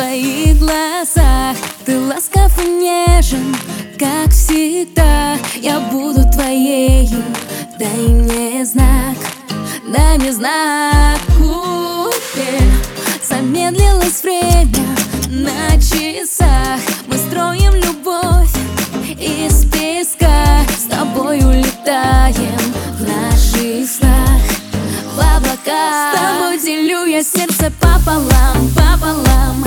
твоих 0.00 0.58
глазах. 0.58 1.56
Ты 1.84 1.98
ласков 1.98 2.52
и 2.64 2.68
нежен, 2.68 3.54
как 3.98 4.32
всегда. 4.32 5.36
Я 5.60 5.78
буду 5.80 6.22
твоею, 6.32 7.22
дай 7.78 8.08
мне 8.08 8.64
знак 8.64 9.16
Дай 9.92 10.16
мне 10.18 10.32
знак 10.32 11.18
Купе. 11.36 12.62
Замедлилось 13.28 14.22
время 14.22 14.86
на 15.28 15.78
часах. 15.78 16.80
Мы 17.06 17.16
строим 17.18 17.74
любовь 17.74 18.54
из 19.18 19.66
песка. 19.66 20.64
С 20.78 20.84
тобой 20.84 21.40
улетаем 21.40 22.60
в 22.96 23.02
наших 23.02 23.90
снах. 23.90 24.42
В 25.14 25.20
облака 25.20 26.14
С 26.14 26.18
тобой 26.18 26.58
делю 26.58 27.04
я 27.04 27.22
сердце 27.22 27.70
пополам, 27.80 28.70
пополам 28.74 29.59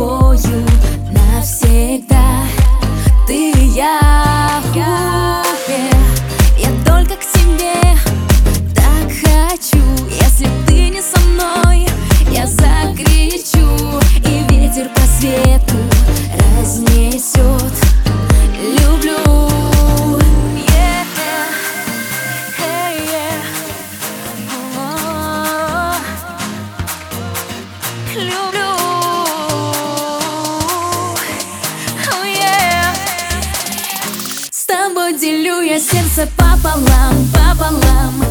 тобою 0.00 0.66
навсегда. 1.12 2.44
Ты 3.26 3.50
и 3.50 3.64
я. 3.66 4.62
Я 6.56 6.70
только 6.86 7.16
к 7.16 7.24
тебе 7.34 7.74
так 8.74 9.08
хочу. 9.08 9.82
Если 10.08 10.48
ты 10.66 10.88
не 10.88 11.02
со 11.02 11.20
мной, 11.28 11.86
я 12.30 12.46
закричу. 12.46 14.00
И 14.26 14.42
ветер 14.48 14.88
по 14.94 15.02
свету 15.18 15.76
разнесет 16.38 17.74
Люблю 28.16 28.59
Делю 35.20 35.60
я 35.60 35.78
сердце 35.78 36.26
пополам, 36.34 37.28
пополам 37.34 38.24